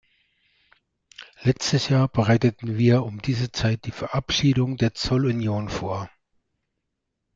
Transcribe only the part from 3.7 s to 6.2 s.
die Verabschiedung der Zollunion vor.